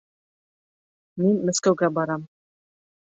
—Мин 1.23 1.37
Мәскәүгә 1.51 1.91
барам. 1.99 2.25